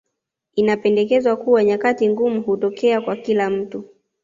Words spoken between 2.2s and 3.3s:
hutokea kwa